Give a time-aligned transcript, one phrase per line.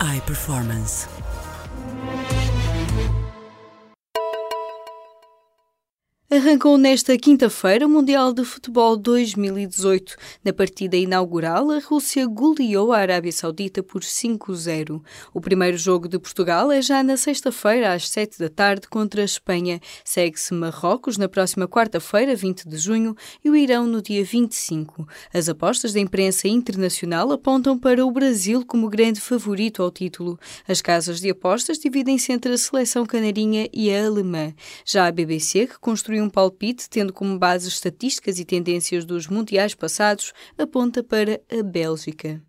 [0.00, 1.19] iPerformance.
[6.40, 10.16] Arrancou nesta quinta-feira o Mundial de Futebol 2018.
[10.42, 15.02] Na partida inaugural, a Rússia goleou a Arábia Saudita por 5-0.
[15.34, 19.24] O primeiro jogo de Portugal é já na sexta-feira, às 7 da tarde, contra a
[19.24, 19.80] Espanha.
[20.02, 25.06] Segue-se Marrocos na próxima quarta-feira, 20 de junho, e o Irão no dia 25.
[25.34, 30.40] As apostas da imprensa internacional apontam para o Brasil como grande favorito ao título.
[30.66, 34.54] As casas de apostas dividem-se entre a seleção canarinha e a alemã.
[34.86, 39.74] Já a BBC, que construiu um palpite, tendo como base estatísticas e tendências dos mundiais
[39.74, 42.42] passados, aponta para a Bélgica.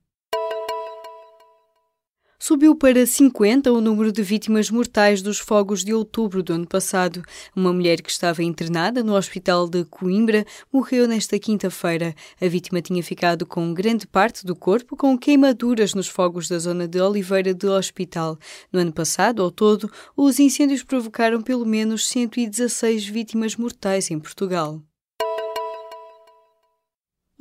[2.43, 7.21] Subiu para 50 o número de vítimas mortais dos fogos de outubro do ano passado.
[7.55, 12.15] Uma mulher que estava internada no hospital de Coimbra morreu nesta quinta-feira.
[12.41, 16.87] A vítima tinha ficado com grande parte do corpo com queimaduras nos fogos da zona
[16.87, 18.39] de Oliveira do Hospital.
[18.73, 24.81] No ano passado, ao todo, os incêndios provocaram pelo menos 116 vítimas mortais em Portugal.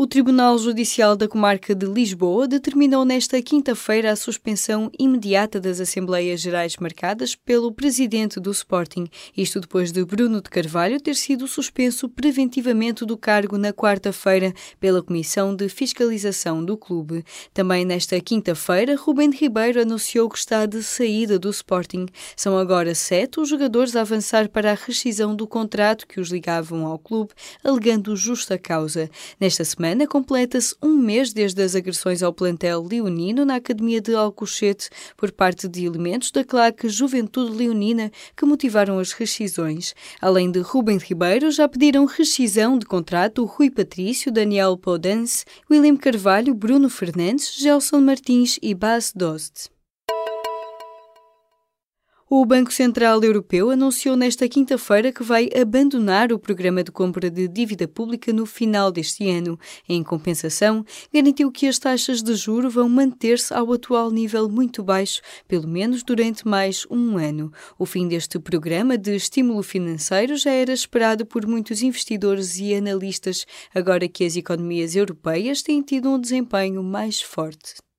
[0.01, 6.41] O Tribunal Judicial da Comarca de Lisboa determinou nesta quinta-feira a suspensão imediata das Assembleias
[6.41, 9.07] Gerais marcadas pelo presidente do Sporting,
[9.37, 15.03] isto depois de Bruno de Carvalho ter sido suspenso preventivamente do cargo na quarta-feira pela
[15.03, 17.23] Comissão de Fiscalização do clube.
[17.53, 22.07] Também nesta quinta-feira, Rubem Ribeiro anunciou que está de saída do Sporting.
[22.35, 26.87] São agora sete os jogadores a avançar para a rescisão do contrato que os ligavam
[26.87, 29.11] ao clube, alegando justa causa.
[29.39, 34.15] Nesta semana, semana completa-se um mês desde as agressões ao plantel leonino na Academia de
[34.15, 39.93] Alcochete por parte de elementos da claque Juventude Leonina que motivaram as rescisões.
[40.21, 46.55] Além de Rubem Ribeiro, já pediram rescisão de contrato Rui Patrício, Daniel Podence, William Carvalho,
[46.55, 49.80] Bruno Fernandes, Gelson Martins e Bas Dost.
[52.33, 57.49] O Banco Central Europeu anunciou nesta quinta-feira que vai abandonar o programa de compra de
[57.49, 59.59] dívida pública no final deste ano.
[59.89, 65.21] Em compensação, garantiu que as taxas de juro vão manter-se ao atual nível muito baixo,
[65.49, 67.53] pelo menos durante mais um ano.
[67.77, 73.45] O fim deste programa de estímulo financeiro já era esperado por muitos investidores e analistas,
[73.75, 77.90] agora que as economias europeias têm tido um desempenho mais forte.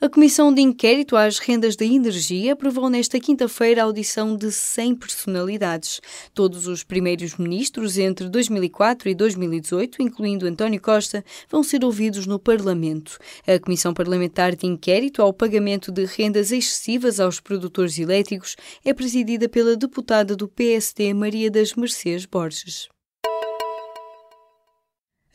[0.00, 4.94] A Comissão de Inquérito às Rendas da Energia aprovou nesta quinta-feira a audição de 100
[4.94, 6.00] personalidades.
[6.32, 12.38] Todos os primeiros ministros entre 2004 e 2018, incluindo António Costa, vão ser ouvidos no
[12.38, 13.18] Parlamento.
[13.44, 18.54] A Comissão Parlamentar de Inquérito ao pagamento de rendas excessivas aos produtores elétricos
[18.84, 22.88] é presidida pela deputada do PSD Maria das Mercês Borges.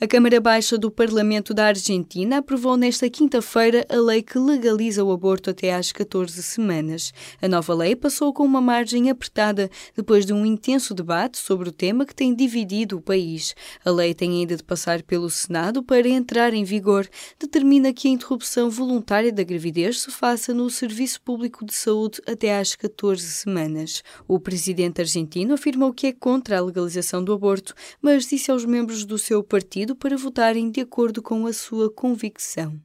[0.04, 5.14] A Câmara Baixa do Parlamento da Argentina aprovou nesta quinta-feira a lei que legaliza o
[5.14, 7.14] aborto até às 14 semanas.
[7.42, 11.72] A nova lei passou com uma margem apertada depois de um intenso debate sobre o
[11.72, 13.56] tema que tem dividido o país.
[13.86, 17.08] A lei tem ainda de passar pelo Senado para entrar em vigor.
[17.40, 22.60] Determina que a interrupção voluntária da gravidez se faça no Serviço Público de Saúde até
[22.60, 24.04] às 14 semanas.
[24.28, 29.06] O presidente argentino afirmou que é contra a legalização do aborto, mas disse aos membros
[29.06, 32.80] do seu partido para votarem de acordo com a sua convicção.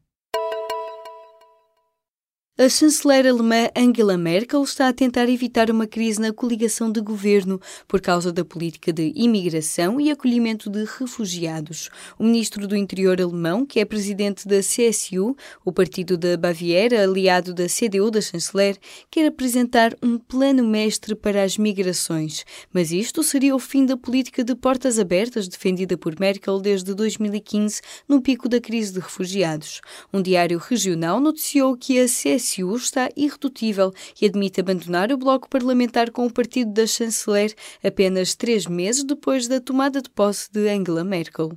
[2.61, 7.61] A chanceler alemã Angela Merkel está a tentar evitar uma crise na coligação de governo
[7.87, 11.89] por causa da política de imigração e acolhimento de refugiados.
[12.19, 17.55] O ministro do Interior alemão, que é presidente da CSU, o partido da Baviera, aliado
[17.55, 18.77] da CDU da chanceler,
[19.09, 22.45] quer apresentar um plano mestre para as migrações.
[22.73, 27.81] Mas isto seria o fim da política de portas abertas defendida por Merkel desde 2015,
[28.09, 29.81] no pico da crise de refugiados.
[30.13, 35.49] Um diário regional noticiou que a CSU CSU está irredutível e admite abandonar o bloco
[35.49, 37.55] parlamentar com o partido da chanceler
[37.85, 41.53] apenas três meses depois da tomada de posse de Angela Merkel.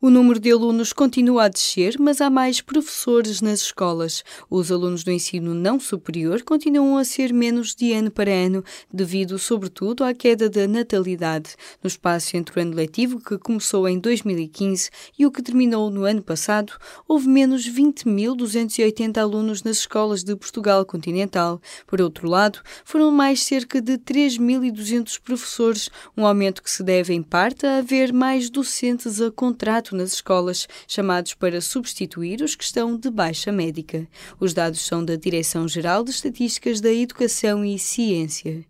[0.00, 4.22] O número de alunos continua a descer, mas há mais professores nas escolas.
[4.48, 8.62] Os alunos do ensino não superior continuam a ser menos de ano para ano,
[8.94, 11.56] devido, sobretudo, à queda da natalidade.
[11.82, 16.04] No espaço entre o ano letivo, que começou em 2015, e o que terminou no
[16.04, 16.74] ano passado,
[17.08, 21.60] houve menos 20.280 alunos nas escolas de Portugal continental.
[21.88, 27.22] Por outro lado, foram mais cerca de 3.200 professores, um aumento que se deve, em
[27.22, 32.96] parte, a haver mais docentes a contrato nas escolas, chamados para substituir os que estão
[32.96, 34.06] de baixa médica.
[34.38, 38.64] Os dados são da Direção-Geral de Estatísticas da Educação e Ciência.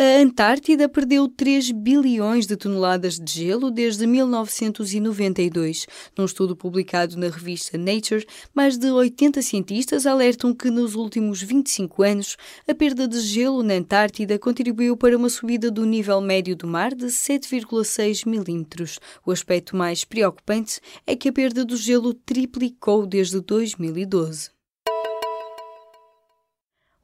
[0.00, 5.88] A Antártida perdeu 3 bilhões de toneladas de gelo desde 1992.
[6.16, 8.24] Num estudo publicado na revista Nature,
[8.54, 12.36] mais de 80 cientistas alertam que nos últimos 25 anos
[12.68, 16.94] a perda de gelo na Antártida contribuiu para uma subida do nível médio do mar
[16.94, 19.00] de 7,6 milímetros.
[19.26, 24.57] O aspecto mais preocupante é que a perda do gelo triplicou desde 2012.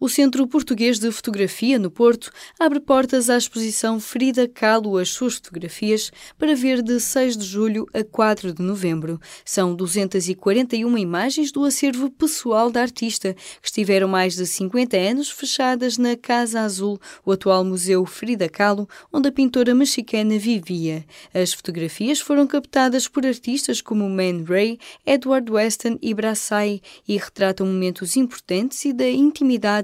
[0.01, 5.35] O Centro Português de Fotografia, no Porto, abre portas à exposição Frida Kahlo As Suas
[5.35, 9.21] Fotografias para ver de 6 de julho a 4 de novembro.
[9.45, 15.97] São 241 imagens do acervo pessoal da artista, que estiveram mais de 50 anos fechadas
[15.97, 21.07] na Casa Azul, o atual Museu Frida Kahlo, onde a pintora mexicana vivia.
[21.33, 24.77] As fotografias foram captadas por artistas como Man Ray,
[25.07, 29.84] Edward Weston e Brassai e retratam momentos importantes e da intimidade